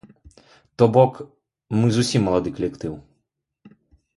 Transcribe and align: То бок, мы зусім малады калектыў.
То 0.81 0.87
бок, 0.95 1.19
мы 1.81 1.91
зусім 1.99 2.25
малады 2.29 2.49
калектыў. 2.57 2.93